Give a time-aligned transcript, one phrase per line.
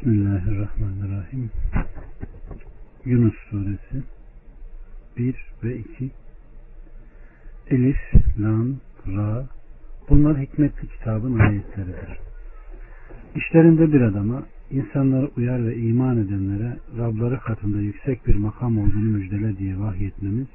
[0.00, 1.50] Bismillahirrahmanirrahim.
[3.04, 4.02] Yunus suresi
[5.16, 5.34] 1
[5.64, 6.10] ve 2
[7.70, 7.96] Elif,
[8.40, 8.76] Lam,
[9.06, 9.46] Ra
[10.08, 12.18] bunlar hikmetli kitabın ayetleridir.
[13.36, 19.58] İşlerinde bir adama insanları uyar ve iman edenlere Rabları katında yüksek bir makam olduğunu müjdele
[19.58, 20.48] diye vahyetmemiz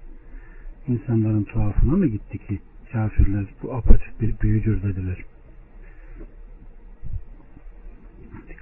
[0.88, 2.59] insanların tuhafına mı gitti ki
[2.91, 5.18] kafirler bu apaçık bir büyüdür dediler.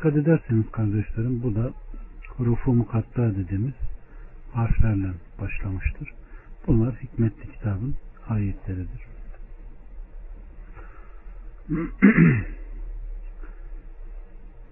[0.04, 1.72] Dikkat ederseniz kardeşlerim bu da
[2.28, 3.74] hurufu mukatta dediğimiz
[4.54, 5.08] harflerle
[5.42, 6.14] başlamıştır.
[6.68, 7.96] Bunlar hikmetli kitabın
[8.30, 9.02] ayetleridir.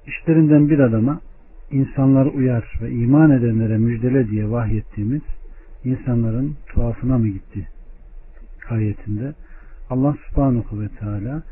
[0.08, 1.22] İşlerinden bir adama
[1.72, 5.22] insanları uyar ve iman edenlere müjdele diye vahyettiğimiz
[5.84, 7.68] insanların tuhafına mı gitti
[8.70, 9.34] ayetinde
[9.90, 11.44] Allah subhanahu ve teala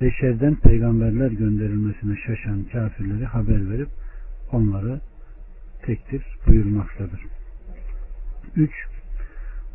[0.00, 3.88] beşerden peygamberler gönderilmesine şaşan kafirleri haber verip
[4.52, 5.00] onları
[5.82, 7.20] tektir buyurmaktadır.
[8.56, 8.70] 3.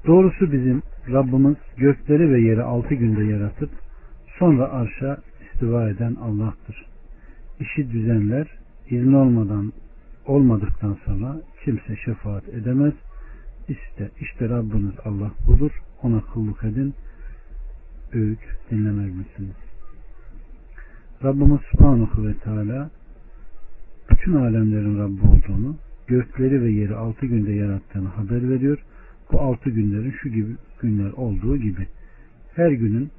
[0.08, 3.69] Doğrusu bizim Rabbimiz gökleri ve yeri altı günde yaratıp
[4.39, 6.86] sonra arşa istiva eden Allah'tır.
[7.59, 8.47] İşi düzenler,
[8.89, 9.73] izni olmadan
[10.25, 12.94] olmadıktan sonra kimse şefaat edemez.
[13.69, 15.71] İşte, işte Rabbiniz Allah budur.
[16.02, 16.94] Ona kulluk edin.
[18.14, 18.39] Öğüt
[18.71, 19.55] dinlemez misiniz?
[21.23, 22.89] Rabbimiz Subhanahu ve Teala
[24.09, 25.75] bütün alemlerin Rabbi olduğunu,
[26.08, 28.77] gökleri ve yeri altı günde yarattığını haber veriyor.
[29.31, 31.88] Bu altı günlerin şu gibi günler olduğu gibi
[32.55, 33.11] her günün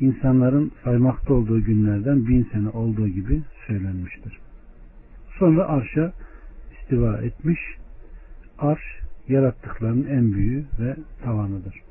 [0.00, 4.38] insanların saymakta olduğu günlerden bin sene olduğu gibi söylenmiştir.
[5.38, 6.12] Sonra arşa
[6.72, 7.60] istiva etmiş.
[8.58, 8.82] Arş
[9.28, 11.82] yarattıklarının en büyüğü ve tavanıdır.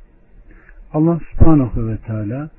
[0.94, 2.50] Allah subhanahu ve teala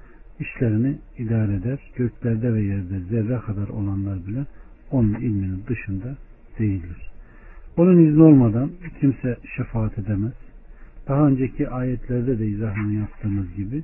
[0.41, 1.79] işlerini idare eder.
[1.97, 4.45] Göklerde ve yerde zerre kadar olanlar bile
[4.91, 6.17] onun ilminin dışında
[6.59, 7.11] değildir.
[7.77, 8.71] Onun izni olmadan
[9.01, 10.33] kimse şefaat edemez.
[11.09, 13.83] Daha önceki ayetlerde de izahını yaptığımız gibi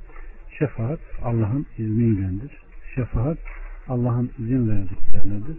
[0.58, 2.50] şefaat Allah'ın izniyledir.
[2.94, 3.38] Şefaat
[3.88, 5.56] Allah'ın izin verdiklerinedir.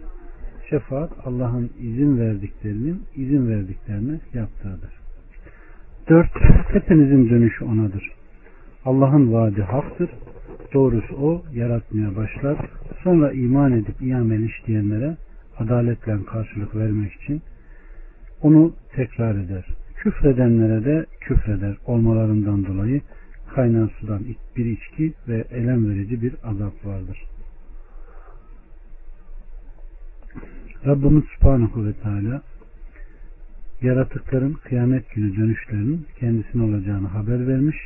[0.70, 4.92] Şefaat Allah'ın izin verdiklerinin izin verdiklerine yaptığıdır.
[6.08, 6.30] Dört,
[6.72, 8.12] hepinizin dönüşü onadır.
[8.84, 10.10] Allah'ın vaadi haktır.
[10.74, 12.58] Doğrusu o yaratmaya başlar.
[13.02, 15.16] Sonra iman edip iyi amel işleyenlere
[15.58, 17.42] adaletle karşılık vermek için
[18.42, 19.64] onu tekrar eder.
[19.96, 23.00] Küfredenlere de küfreder olmalarından dolayı
[23.54, 24.20] kaynar sudan
[24.56, 27.24] bir içki ve elem verici bir azap vardır.
[30.86, 32.42] Rabbimiz Subhanahu ve Teala
[33.82, 37.76] yaratıkların kıyamet günü dönüşlerinin kendisine olacağını haber vermiş.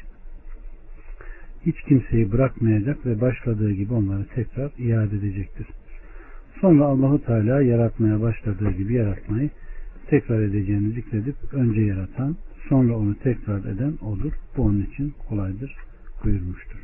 [1.68, 5.66] Hiç kimseyi bırakmayacak ve başladığı gibi onları tekrar iade edecektir.
[6.60, 9.50] Sonra Allahu Teala yaratmaya başladığı gibi yaratmayı
[10.06, 12.36] tekrar edeceğini zikredip önce yaratan,
[12.68, 14.32] sonra onu tekrar eden odur.
[14.56, 15.76] Bu onun için kolaydır
[16.24, 16.78] buyurmuştur.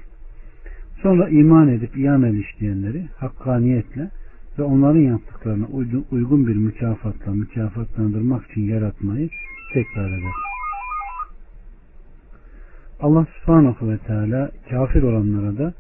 [1.02, 4.10] Sonra iman edip iyi işleyenleri hakkaniyetle
[4.58, 5.66] ve onların yaptıklarına
[6.10, 9.28] uygun bir mükafatla mükafatlandırmak için yaratmayı
[9.74, 10.53] tekrar eder.
[13.00, 15.74] Allah subhanahu ve teala kafir olanlara da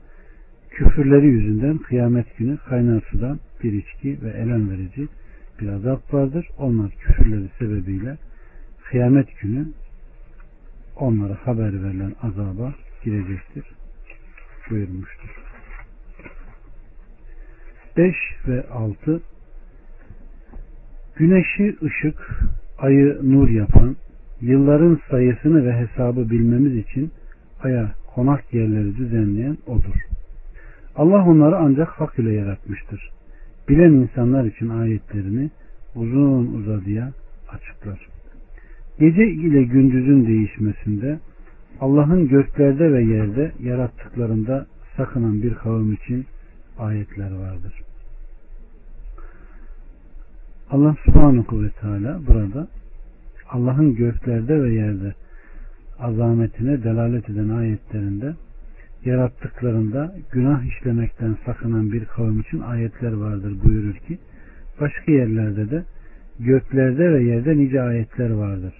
[0.70, 5.08] küfürleri yüzünden kıyamet günü kaynar sudan bir içki ve elem verici
[5.60, 6.48] bir azap vardır.
[6.58, 8.18] Onlar küfürleri sebebiyle
[8.84, 9.66] kıyamet günü
[10.96, 13.64] onlara haber verilen azaba girecektir
[14.70, 15.28] buyurmuştur.
[17.96, 18.14] 5
[18.48, 19.22] ve 6
[21.16, 22.30] Güneşi ışık,
[22.78, 23.96] ayı nur yapan,
[24.40, 27.10] yılların sayısını ve hesabı bilmemiz için
[27.62, 29.94] aya konak yerleri düzenleyen odur.
[30.96, 33.10] Allah onları ancak hak ile yaratmıştır.
[33.68, 35.50] Bilen insanlar için ayetlerini
[35.94, 37.12] uzun uzadıya
[37.48, 38.08] açıklar.
[38.98, 41.18] Gece ile gündüzün değişmesinde
[41.80, 46.26] Allah'ın göklerde ve yerde yarattıklarında sakınan bir kavim için
[46.78, 47.72] ayetler vardır.
[50.70, 52.68] Allah subhanahu ve teala burada
[53.54, 55.14] Allah'ın göklerde ve yerde
[55.98, 58.34] azametine delalet eden ayetlerinde
[59.04, 64.18] yarattıklarında günah işlemekten sakınan bir kavim için ayetler vardır buyurur ki
[64.80, 65.84] başka yerlerde de
[66.40, 68.74] göklerde ve yerde nice ayetler vardır.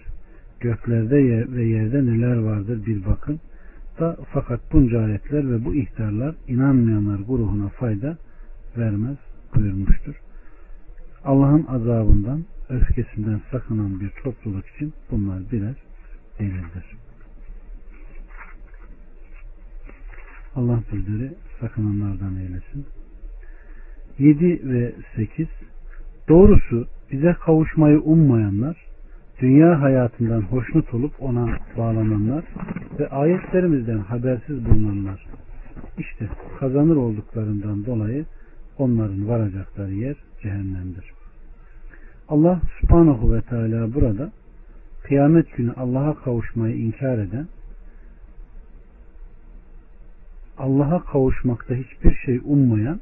[0.61, 3.41] Göklerde ve yerde neler vardır bir bakın.
[4.01, 8.17] Da, fakat bunca ayetler ve bu ihtarlar inanmayanlar gruhuna fayda
[8.79, 9.17] vermez
[9.55, 10.15] buyurmuştur.
[11.25, 15.75] Allah'ın azabından, öfkesinden sakınan bir topluluk için bunlar birer
[16.39, 16.85] delildir.
[20.55, 22.87] Allah bizleri sakınanlardan eylesin.
[24.19, 25.49] 7 ve 8
[26.29, 28.77] Doğrusu bize kavuşmayı ummayanlar,
[29.41, 32.45] dünya hayatından hoşnut olup ona bağlananlar
[32.99, 35.27] ve ayetlerimizden habersiz bulunanlar.
[35.99, 36.29] İşte
[36.61, 38.25] kazanır olduklarından dolayı
[38.79, 41.13] onların varacakları yer cehennemdir.
[42.29, 44.33] Allah subhanahu ve teala burada
[45.03, 47.47] kıyamet günü Allah'a kavuşmayı inkar eden
[50.59, 53.01] Allah'a kavuşmakta hiçbir şey ummayan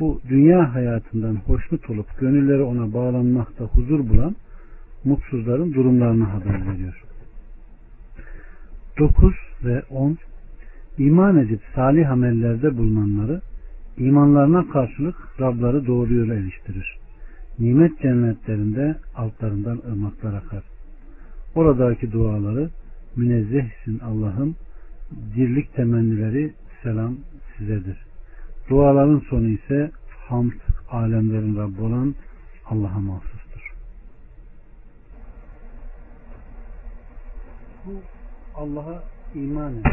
[0.00, 4.36] bu dünya hayatından hoşnut olup gönülleri ona bağlanmakta huzur bulan
[5.04, 7.02] mutsuzların durumlarını haber veriyor.
[8.98, 10.18] 9 ve 10
[10.98, 13.40] İman edip salih amellerde bulunanları
[13.98, 16.98] imanlarına karşılık Rabları doğru yola eriştirir.
[17.58, 20.62] Nimet cennetlerinde altlarından ırmaklar akar.
[21.54, 22.70] Oradaki duaları
[23.16, 24.56] münezzehsin Allah'ım
[25.36, 27.16] dirlik temennileri selam
[27.58, 27.96] sizedir.
[28.70, 29.90] Duaların sonu ise
[30.28, 30.52] hamd
[30.90, 32.14] alemlerin Rabbi olan
[32.70, 33.74] Allah'a mahsustur.
[37.86, 37.92] Bu
[38.54, 39.02] Allah'a
[39.34, 39.92] iman eden,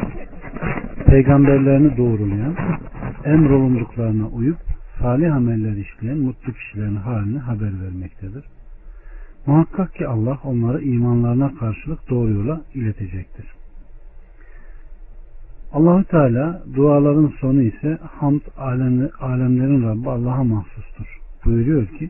[1.06, 2.56] peygamberlerini doğrulayan,
[3.26, 8.44] emrolunduklarına uyup salih ameller işleyen mutlu kişilerin halini haber vermektedir.
[9.46, 13.46] Muhakkak ki Allah onları imanlarına karşılık doğru yola iletecektir.
[15.74, 18.42] Allahu Teala duaların sonu ise hamd
[19.22, 21.20] alemlerin Rabbi Allah'a mahsustur.
[21.46, 22.10] Buyuruyor ki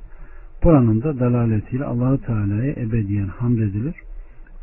[0.64, 3.96] buranın da dalaletiyle Allahu Teala'ya ebediyen hamd edilir.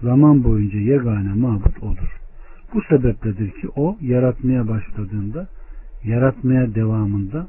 [0.03, 2.21] Zaman boyunca yegane mabut odur.
[2.75, 5.47] Bu sebepledir ki o yaratmaya başladığında,
[6.05, 7.47] yaratmaya devamında,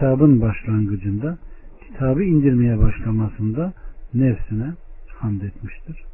[0.00, 1.38] kitabın başlangıcında,
[1.86, 3.72] kitabı indirmeye başlamasında
[4.14, 4.72] nefsine
[5.08, 6.04] hamd etmiştir.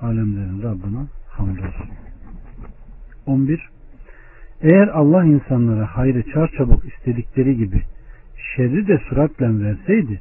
[0.00, 1.90] Alemlerin Rabbına hamdolsun.
[3.26, 3.68] 11.
[4.60, 7.82] Eğer Allah insanlara hayrı çarçabuk istedikleri gibi
[8.56, 10.20] şerri de süratle verseydi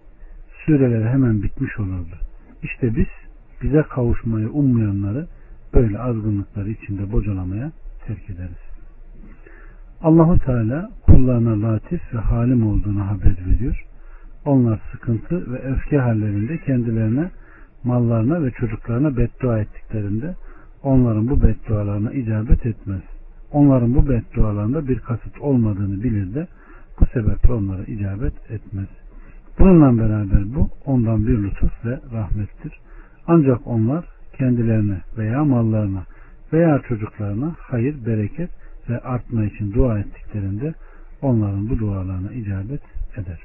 [0.66, 2.16] süreler hemen bitmiş olurdu.
[2.64, 3.08] İşte biz
[3.64, 5.28] bize kavuşmayı ummayanları
[5.74, 7.72] böyle azgınlıkları içinde bocalamaya
[8.08, 8.72] terk ederiz.
[10.04, 10.90] Allahu Teala
[11.22, 13.86] kullarına latif ve halim olduğunu haber veriyor.
[14.46, 17.32] Onlar sıkıntı ve öfke hallerinde kendilerine,
[17.84, 20.36] mallarına ve çocuklarına beddua ettiklerinde
[20.84, 23.02] onların bu beddualarına icabet etmez.
[23.52, 26.48] Onların bu beddualarında bir kasıt olmadığını bilir de
[27.00, 28.88] bu sebeple onlara icabet etmez.
[29.60, 32.80] Bununla beraber bu ondan bir lütuf ve rahmettir.
[33.28, 34.06] Ancak onlar
[34.38, 36.04] kendilerine veya mallarına
[36.54, 38.50] veya çocuklarına hayır, bereket
[38.90, 40.74] ve artma için dua ettiklerinde
[41.22, 42.82] onların bu dualarına icabet
[43.18, 43.40] eder.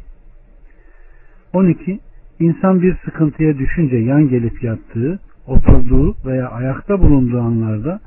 [1.52, 2.00] 12.
[2.40, 8.00] İnsan bir sıkıntıya düşünce yan gelip yattığı, oturduğu veya ayakta bulunduğu anlarda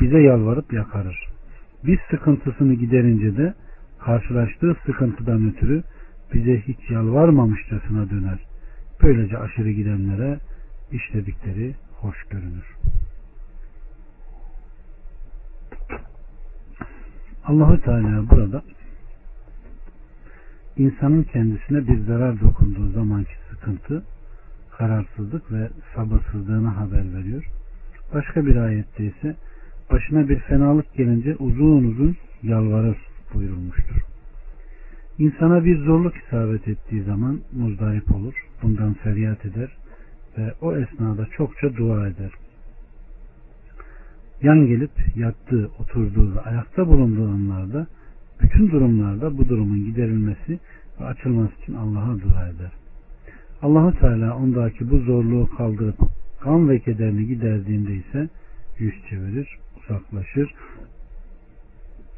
[0.00, 1.28] bize yalvarıp yakarır.
[1.86, 3.54] Biz sıkıntısını giderince de
[4.00, 5.82] karşılaştığı sıkıntıdan ötürü
[6.34, 8.38] bize hiç yalvarmamışçasına döner.
[9.02, 10.38] Böylece aşırı gidenlere
[10.92, 12.64] işledikleri hoş görünür.
[17.46, 18.62] Allahu Teala burada
[20.76, 24.02] insanın kendisine bir zarar dokunduğu zamanki sıkıntı,
[24.70, 27.44] kararsızlık ve sabırsızlığına haber veriyor.
[28.14, 29.36] Başka bir ayette ise
[29.90, 32.96] başına bir fenalık gelince uzun uzun yalvarır
[33.34, 33.96] buyurulmuştur.
[35.18, 39.76] İnsana bir zorluk isabet ettiği zaman muzdarip olur, bundan feryat eder
[40.38, 42.30] ve o esnada çokça dua eder.
[44.42, 47.86] Yan gelip yattığı, oturduğu ve ayakta bulunduğu anlarda
[48.44, 50.58] bütün durumlarda bu durumun giderilmesi
[51.00, 52.72] ve açılması için Allah'a dua eder.
[53.62, 55.96] Allahu Teala ondaki bu zorluğu kaldırıp
[56.40, 58.28] kan ve kederini giderdiğinde ise
[58.78, 60.54] yüz çevirir, uzaklaşır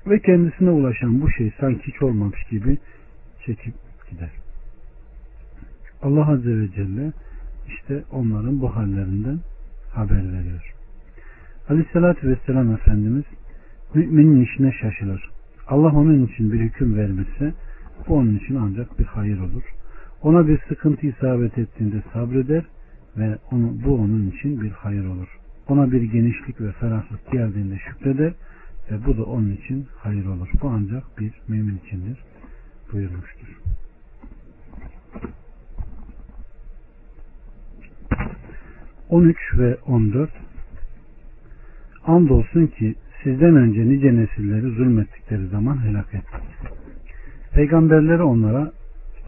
[0.06, 2.78] ve kendisine ulaşan bu şey sanki hiç olmamış gibi
[3.46, 3.74] çekip
[4.10, 4.30] gider.
[6.02, 7.12] Allah Azze ve Celle
[7.68, 9.38] işte onların bu hallerinden
[9.92, 10.74] haber veriyor.
[11.68, 13.24] Aleyhissalatü Vesselam Efendimiz
[13.94, 15.35] müminin işine şaşılır.
[15.68, 17.54] Allah onun için bir hüküm vermişse
[18.08, 19.62] bu onun için ancak bir hayır olur.
[20.22, 22.64] Ona bir sıkıntı isabet ettiğinde sabreder
[23.16, 25.38] ve onu, bu onun için bir hayır olur.
[25.68, 28.32] Ona bir genişlik ve ferahlık geldiğinde şükreder
[28.90, 30.48] ve bu da onun için hayır olur.
[30.62, 32.18] Bu ancak bir mümin içindir
[32.92, 33.60] buyurmuştur.
[39.08, 40.30] 13 ve 14
[42.06, 46.70] Andolsun ki sizden önce nice nesilleri zulmettikleri zaman helak ettik.
[47.52, 48.72] Peygamberleri onlara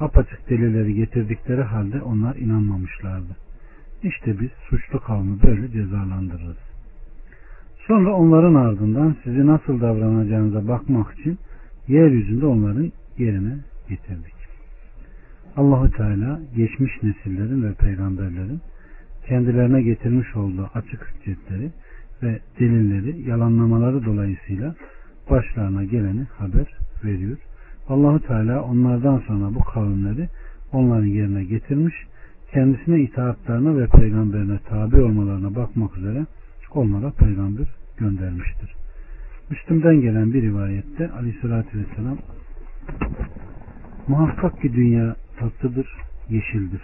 [0.00, 3.36] apaçık delilleri getirdikleri halde onlar inanmamışlardı.
[4.02, 6.56] İşte biz suçlu kavmi böyle cezalandırırız.
[7.86, 11.38] Sonra onların ardından sizi nasıl davranacağınıza bakmak için
[11.88, 13.56] yeryüzünde onların yerine
[13.88, 14.34] getirdik.
[15.56, 18.60] Allahu Teala geçmiş nesillerin ve peygamberlerin
[19.26, 21.70] kendilerine getirmiş olduğu açık hüccetleri
[22.22, 24.74] ve delilleri yalanlamaları dolayısıyla
[25.30, 26.66] başlarına geleni haber
[27.04, 27.36] veriyor.
[27.88, 30.28] Allahu Teala onlardan sonra bu kavimleri
[30.72, 31.94] onların yerine getirmiş,
[32.52, 36.26] kendisine itaatlarına ve peygamberine tabi olmalarına bakmak üzere
[36.74, 37.66] onlara peygamber
[37.98, 38.74] göndermiştir.
[39.50, 42.18] Müslüm'den gelen bir rivayette aleyhissalatü vesselam
[44.08, 45.88] muhakkak ki dünya tatlıdır,
[46.28, 46.82] yeşildir.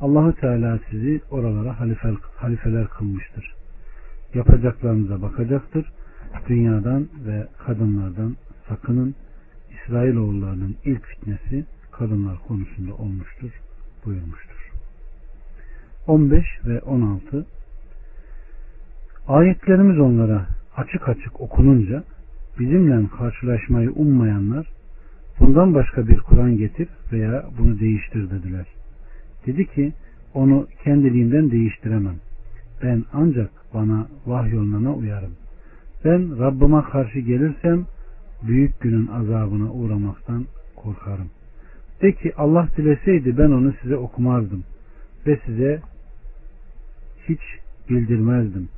[0.00, 3.61] Allahu Teala sizi oralara halife, halifeler kılmıştır.
[4.34, 5.92] Yapacaklarınıza bakacaktır.
[6.48, 8.36] Dünyadan ve kadınlardan
[8.68, 9.14] sakının.
[9.70, 13.50] İsrailoğullarının ilk fitnesi kadınlar konusunda olmuştur
[14.04, 14.70] buyurmuştur.
[16.06, 17.46] 15 ve 16
[19.28, 20.46] Ayetlerimiz onlara
[20.76, 22.04] açık açık okununca
[22.58, 24.66] bizimle karşılaşmayı ummayanlar
[25.40, 28.66] bundan başka bir Kur'an getir veya bunu değiştir dediler.
[29.46, 29.92] Dedi ki
[30.34, 32.16] onu kendiliğinden değiştiremem.
[32.82, 35.32] Ben ancak bana vahyolunana uyarım.
[36.04, 37.86] Ben Rabbime karşı gelirsem
[38.42, 40.46] büyük günün azabına uğramaktan
[40.76, 41.30] korkarım.
[42.02, 44.64] De ki Allah dileseydi ben onu size okumazdım
[45.26, 45.80] ve size
[47.28, 47.40] hiç
[47.90, 48.68] bildirmezdim.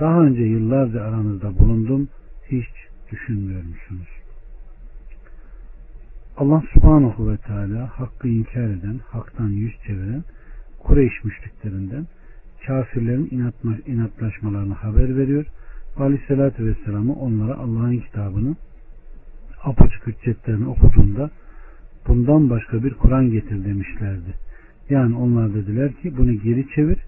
[0.00, 2.08] Daha önce yıllarca aranızda bulundum,
[2.50, 2.68] hiç
[3.12, 4.08] düşünmüyor musunuz?
[6.36, 10.24] Allah subhanahu ve teala hakkı inkar eden, haktan yüz çeviren
[10.78, 12.06] Kureyş müşriklerinden
[12.66, 15.44] kafirlerin inatma, inatlaşmalarını haber veriyor.
[15.96, 18.56] Aleyhisselatü Vesselam'ı onlara Allah'ın kitabını
[19.64, 21.30] apaçık hüccetlerini okuduğunda
[22.08, 24.34] bundan başka bir Kur'an getir demişlerdi.
[24.90, 26.98] Yani onlar dediler ki bunu geri çevir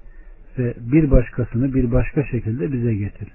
[0.58, 3.28] ve bir başkasını bir başka şekilde bize getir.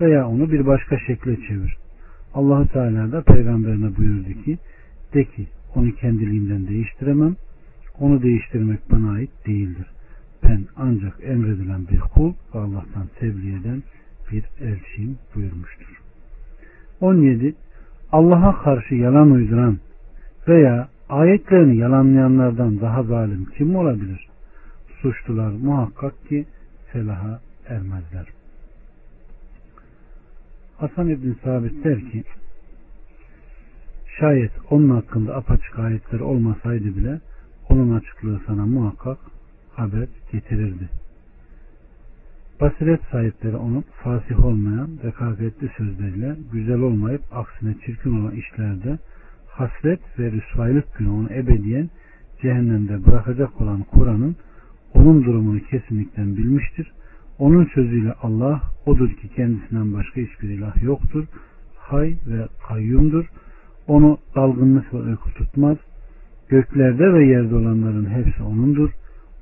[0.00, 1.76] Veya onu bir başka şekle çevir.
[2.34, 4.58] allah Teala da peygamberine buyurdu ki
[5.14, 7.36] de ki onu kendiliğimden değiştiremem.
[8.00, 9.86] Onu değiştirmek bana ait değildir.
[10.48, 13.82] Ben ancak emredilen bir kul ve Allah'tan tebliğ eden
[14.32, 16.00] bir elçiyim buyurmuştur.
[17.00, 17.54] 17.
[18.12, 19.78] Allah'a karşı yalan uyduran
[20.48, 24.28] veya ayetlerini yalanlayanlardan daha zalim kim olabilir?
[25.02, 26.46] Suçlular muhakkak ki
[26.92, 28.26] felaha ermezler.
[30.76, 32.24] Hasan İbn Sabit der ki
[34.20, 37.20] şayet onun hakkında apaçık ayetler olmasaydı bile
[37.68, 39.18] onun açıklığı sana muhakkak
[39.78, 40.88] haber getirirdi.
[42.60, 48.98] Basiret sahipleri onun fasih olmayan rekabetli sözleriyle güzel olmayıp aksine çirkin olan işlerde
[49.48, 51.90] hasret ve rüsvaylık günü onu ebediyen
[52.42, 54.36] cehennemde bırakacak olan Kur'an'ın
[54.94, 56.92] onun durumunu kesinlikle bilmiştir.
[57.38, 61.24] Onun sözüyle Allah odur ki kendisinden başka hiçbir ilah yoktur.
[61.78, 63.24] Hay ve kayyumdur.
[63.86, 65.76] Onu dalgınlık ve uyku tutmaz.
[66.48, 68.90] Göklerde ve yerde olanların hepsi O'nundur.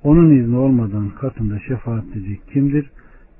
[0.04, 2.90] Onun izni olmadan katında şefaat edecek kimdir?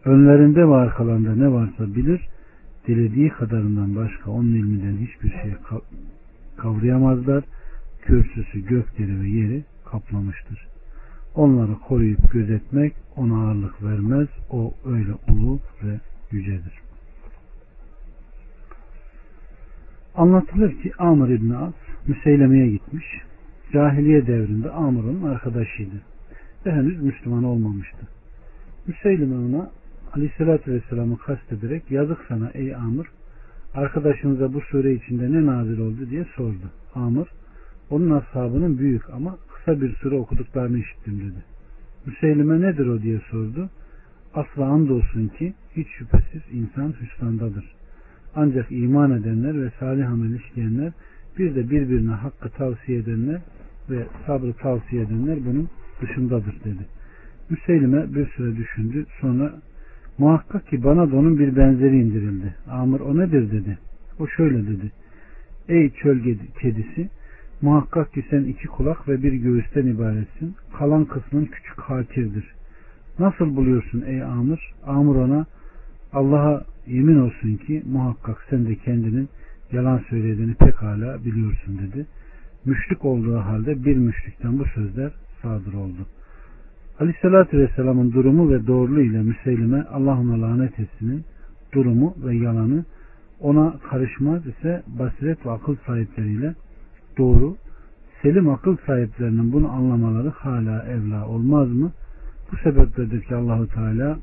[0.05, 2.29] Önlerinde ve arkalarında ne varsa bilir.
[2.87, 5.55] Dilediği kadarından başka onun ilminden hiçbir şey
[6.57, 7.45] kavrayamazlar.
[8.03, 10.67] Kürsüsü gökleri ve yeri kaplamıştır.
[11.35, 14.29] Onları koruyup gözetmek ona ağırlık vermez.
[14.51, 16.81] O öyle ulu ve yücedir.
[20.17, 21.75] Anlatılır ki Amr İbni As
[22.07, 23.07] Müseyleme'ye gitmiş.
[23.73, 26.14] Cahiliye devrinde Amr onun arkadaşıydı.
[26.71, 28.07] Henüz Müslüman olmamıştı.
[28.87, 29.71] Müseyleme ona
[30.13, 33.07] Aleyhisselatü Vesselam'ı kastederek yazık sana ey Amr
[33.75, 36.71] arkadaşınıza bu sure içinde ne nazil oldu diye sordu.
[36.95, 37.27] Amr
[37.91, 41.45] onun ashabının büyük ama kısa bir süre okuduklarını işittim dedi.
[42.07, 43.71] Müseylime nedir o diye sordu.
[44.35, 47.75] Asla andolsun ki hiç şüphesiz insan hüsrandadır.
[48.35, 50.93] Ancak iman edenler ve salih amel işleyenler
[51.39, 53.41] bir de birbirine hakkı tavsiye edenler
[53.91, 55.69] ve sabrı tavsiye edenler bunun
[56.03, 56.87] dışındadır dedi.
[57.51, 59.07] Müseylime bir süre düşündü.
[59.21, 59.55] Sonra
[60.19, 62.55] muhakkak ki bana da onun bir benzeri indirildi.
[62.71, 63.79] Amr o nedir dedi.
[64.19, 64.93] O şöyle dedi.
[65.69, 66.19] Ey çöl
[66.61, 67.09] kedisi
[67.65, 70.55] Muhakkak ki sen iki kulak ve bir göğüsten ibaretsin.
[70.79, 72.55] Kalan kısmın küçük hakirdir.
[73.19, 74.75] Nasıl buluyorsun ey Amr?
[74.87, 75.47] Amr ona
[76.13, 79.29] Allah'a yemin olsun ki muhakkak sen de kendinin
[79.73, 82.07] yalan söylediğini pekala biliyorsun dedi.
[82.65, 85.13] Müşrik olduğu halde bir müşrikten bu sözler
[85.45, 86.07] sadır oldu.
[87.01, 91.25] Aleyhissalatü Vesselam'ın durumu ve doğruluğu ile Müseylime Allah ona lanet etsinin
[91.73, 92.85] durumu ve yalanı
[93.41, 96.55] ona karışmaz ise basiret ve akıl sahipleriyle
[97.19, 97.57] doğru,
[98.23, 101.93] selim akıl sahiplerinin bunu anlamaları hala evla olmaz mı?
[102.53, 104.19] Bu sebepledir ki Allahu Teala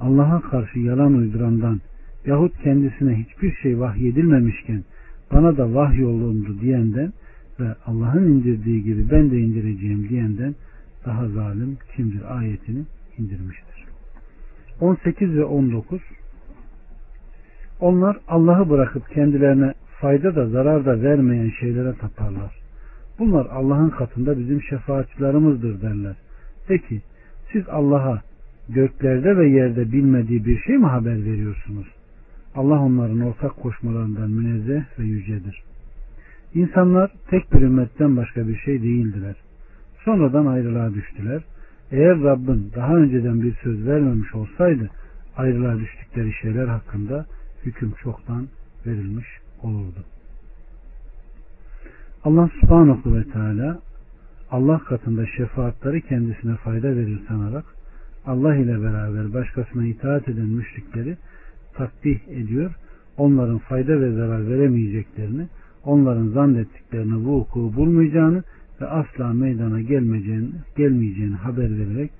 [0.00, 1.80] Allah'a karşı yalan uydurandan
[2.26, 4.84] yahut kendisine hiçbir şey vahyedilmemişken
[5.32, 7.12] bana da vahyolundu diyenden
[7.60, 10.54] ve Allah'ın indirdiği gibi ben de indireceğim diyenden
[11.06, 12.84] daha zalim kimdir ayetini
[13.18, 13.84] indirmiştir.
[14.80, 16.00] 18 ve 19
[17.80, 22.58] Onlar Allah'ı bırakıp kendilerine fayda da zarar da vermeyen şeylere taparlar.
[23.18, 26.16] Bunlar Allah'ın katında bizim şefaatçilerimizdir derler.
[26.68, 27.02] Peki
[27.52, 28.22] siz Allah'a
[28.68, 31.86] göklerde ve yerde bilmediği bir şey mi haber veriyorsunuz?
[32.54, 35.65] Allah onların ortak koşmalarından münezzeh ve yücedir.
[36.54, 39.36] İnsanlar tek bir ümmetten başka bir şey değildiler.
[40.04, 41.42] Sonradan ayrılığa düştüler.
[41.90, 44.90] Eğer Rabbin daha önceden bir söz vermemiş olsaydı
[45.36, 47.26] ayrılığa düştükleri şeyler hakkında
[47.64, 48.48] hüküm çoktan
[48.86, 49.26] verilmiş
[49.62, 50.04] olurdu.
[52.24, 53.78] Allah subhanahu ve teala
[54.50, 57.64] Allah katında şefaatleri kendisine fayda verir sanarak
[58.26, 61.16] Allah ile beraber başkasına itaat eden müşrikleri
[61.74, 62.74] takdih ediyor.
[63.16, 65.48] Onların fayda ve zarar veremeyeceklerini,
[65.86, 68.42] onların zannettiklerini vuku bulmayacağını
[68.80, 72.10] ve asla meydana gelmeyeceğini, gelmeyeceğini haber vererek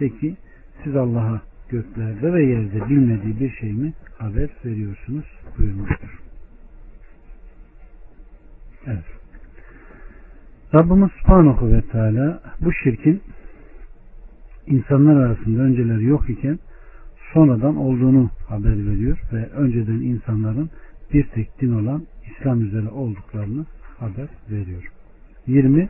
[0.00, 0.36] de ki
[0.84, 5.24] siz Allah'a göklerde ve yerde bilmediği bir şey mi haber veriyorsunuz
[5.58, 6.20] buyurmuştur.
[8.86, 9.04] Evet.
[10.74, 13.20] Rabbimiz Subhanahu ve Teala bu şirkin
[14.66, 16.58] insanlar arasında önceleri yok iken
[17.32, 20.70] sonradan olduğunu haber veriyor ve önceden insanların
[21.12, 23.66] bir tek din olan İslam üzere olduklarını
[23.98, 24.92] haber veriyor.
[25.46, 25.88] 20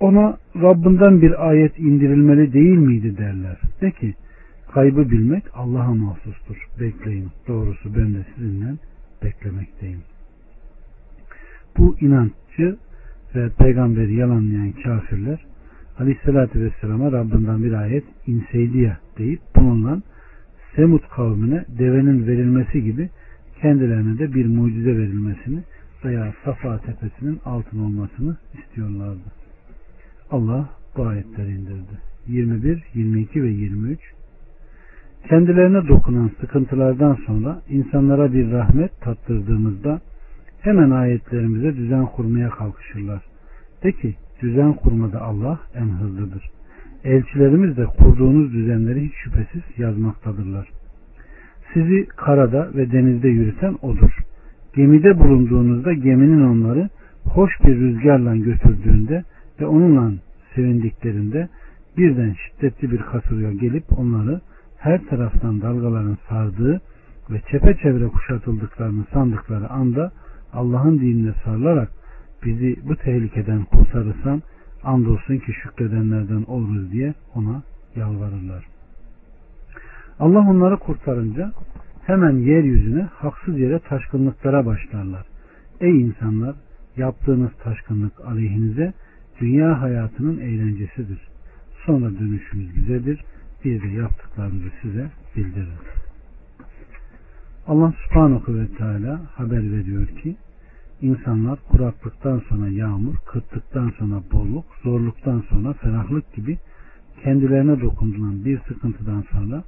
[0.00, 3.60] Ona Rabbinden bir ayet indirilmeli değil miydi derler.
[3.80, 4.14] De ki
[4.72, 6.68] kaybı bilmek Allah'a mahsustur.
[6.80, 7.28] Bekleyin.
[7.48, 8.74] Doğrusu ben de sizinle
[9.22, 10.00] beklemekteyim.
[11.78, 12.76] Bu inanççı
[13.34, 15.46] ve peygamberi yalanlayan kafirler
[15.98, 20.02] Aleyhisselatü Vesselam'a Rabbinden bir ayet inseydi ya deyip bununla
[20.76, 23.10] Semut kavmine devenin verilmesi gibi
[23.62, 25.62] kendilerine de bir mucize verilmesini
[26.04, 29.32] veya Safa tepesinin altın olmasını istiyorlardı.
[30.30, 31.98] Allah bu ayetleri indirdi.
[32.28, 34.00] 21, 22 ve 23
[35.28, 40.00] Kendilerine dokunan sıkıntılardan sonra insanlara bir rahmet tattırdığımızda
[40.60, 43.22] hemen ayetlerimize düzen kurmaya kalkışırlar.
[43.82, 46.50] De ki düzen kurmada Allah en hızlıdır.
[47.04, 50.68] Elçilerimiz de kurduğunuz düzenleri hiç şüphesiz yazmaktadırlar.
[51.72, 54.16] Sizi karada ve denizde yürüten O'dur.
[54.74, 56.88] Gemide bulunduğunuzda geminin onları
[57.24, 59.24] hoş bir rüzgarla götürdüğünde
[59.60, 60.12] ve onunla
[60.54, 61.48] sevindiklerinde
[61.96, 64.40] birden şiddetli bir kasırga gelip onları
[64.78, 66.80] her taraftan dalgaların sardığı
[67.30, 70.12] ve çepeçevre kuşatıldıklarını sandıkları anda
[70.52, 71.88] Allah'ın dinine sarılarak
[72.44, 74.42] bizi bu tehlikeden kurtarırsan
[74.84, 77.62] andolsun ki şükredenlerden oluruz diye ona
[77.96, 78.75] yalvarırlar.
[80.20, 81.52] Allah onları kurtarınca
[82.06, 85.26] hemen yeryüzüne haksız yere taşkınlıklara başlarlar.
[85.80, 86.56] Ey insanlar
[86.96, 88.92] yaptığınız taşkınlık aleyhinize
[89.40, 91.28] dünya hayatının eğlencesidir.
[91.86, 93.24] Sonra dönüşümüz bizedir.
[93.64, 95.86] Biz de yaptıklarımızı size bildiririz.
[97.66, 100.36] Allah subhanahu ve teala haber veriyor ki
[101.02, 106.58] insanlar kuraklıktan sonra yağmur, kıtlıktan sonra bolluk, zorluktan sonra ferahlık gibi
[107.24, 109.64] kendilerine dokundulan bir sıkıntıdan sonra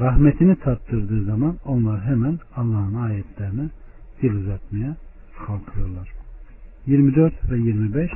[0.00, 3.70] rahmetini tattırdığı zaman onlar hemen Allah'ın ayetlerine
[4.22, 4.96] dil uzatmaya
[5.46, 6.08] kalkıyorlar.
[6.86, 8.10] 24 ve 25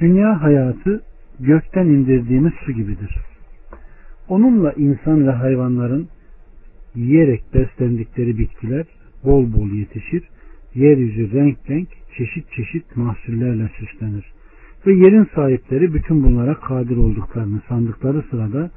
[0.00, 1.02] Dünya hayatı
[1.40, 3.16] gökten indirdiğimiz su gibidir.
[4.28, 6.08] Onunla insan ve hayvanların
[6.94, 8.86] yiyerek beslendikleri bitkiler
[9.24, 10.22] bol bol yetişir
[10.74, 14.24] yeryüzü renk renk çeşit çeşit mahsullerle süslenir.
[14.86, 18.70] Ve yerin sahipleri bütün bunlara kadir olduklarını sandıkları sırada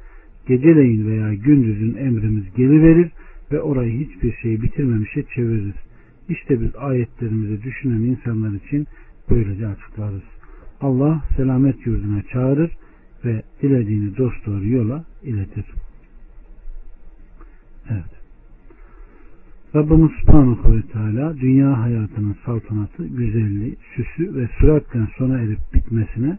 [0.48, 3.10] geceleyin veya gündüzün emrimiz geliverir
[3.52, 5.74] ve orayı hiçbir şey bitirmemişe çeviririz.
[6.28, 8.86] İşte biz ayetlerimizi düşünen insanlar için
[9.30, 10.22] böylece açıklarız.
[10.80, 12.70] Allah selamet yurduna çağırır
[13.24, 15.64] ve dilediğini dost doğru yola iletir.
[17.90, 18.18] Evet.
[19.74, 26.38] Rabbimiz Subhanahu ve Teala dünya hayatının saltanatı, güzelliği, süsü ve süratle sona erip bitmesine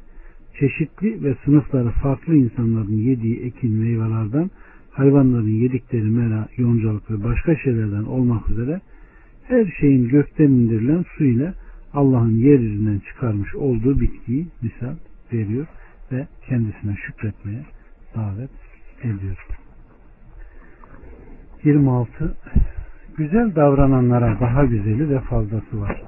[0.60, 4.50] çeşitli ve sınıfları farklı insanların yediği ekin meyvelerden
[4.92, 8.82] hayvanların yedikleri mera, yoncalık ve başka şeylerden olmak üzere
[9.48, 11.54] her şeyin gökten indirilen su ile
[11.94, 14.96] Allah'ın yeryüzünden çıkarmış olduğu bitkiyi misal
[15.34, 15.68] veriyor
[16.12, 17.66] ve kendisine şükretmeye
[18.16, 18.50] davet
[19.04, 19.48] ediyor.
[21.64, 22.36] 26
[23.18, 26.04] Güzel davrananlara daha güzeli ve fazlası var.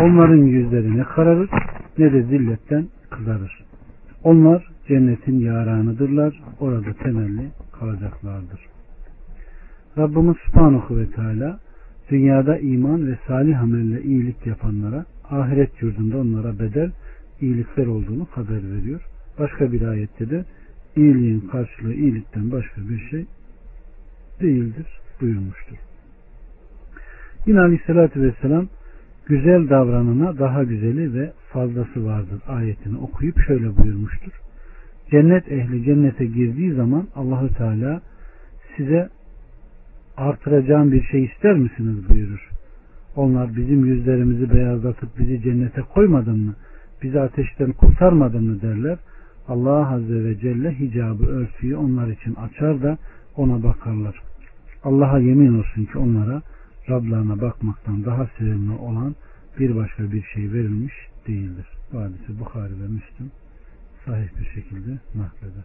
[0.00, 1.50] Onların yüzleri ne kararır
[1.98, 3.67] ne de zilletten kızarır.
[4.24, 6.42] Onlar cennetin yaranıdırlar.
[6.60, 7.50] Orada temelli
[7.80, 8.60] kalacaklardır.
[9.98, 11.60] Rabbimiz Subhanahu ve Teala
[12.10, 16.90] dünyada iman ve salih amelle iyilik yapanlara ahiret yurdunda onlara bedel
[17.40, 19.00] iyilikler olduğunu haber veriyor.
[19.38, 20.44] Başka bir ayette de
[20.96, 23.26] iyiliğin karşılığı iyilikten başka bir şey
[24.40, 24.86] değildir
[25.20, 25.76] buyurmuştur.
[27.46, 28.68] Yine Aleyhisselatü Vesselam
[29.28, 34.32] güzel davranına daha güzeli ve fazlası vardır ayetini okuyup şöyle buyurmuştur.
[35.10, 38.00] Cennet ehli cennete girdiği zaman Allahü Teala
[38.76, 39.08] size
[40.16, 42.48] artıracağım bir şey ister misiniz buyurur.
[43.16, 46.54] Onlar bizim yüzlerimizi beyazlatıp bizi cennete koymadın mı?
[47.02, 48.98] Bizi ateşten kurtarmadın mı derler.
[49.48, 52.98] Allah Azze ve Celle hicabı örtüyü onlar için açar da
[53.36, 54.20] ona bakarlar.
[54.84, 56.42] Allah'a yemin olsun ki onlara
[56.88, 59.16] Rablarına bakmaktan daha sevimli olan
[59.58, 60.94] bir başka bir şey verilmiş
[61.26, 61.66] değildir.
[61.92, 63.30] Bu hadisi Bukhari ve Müslüm
[64.04, 65.64] sahih bir şekilde nakleder.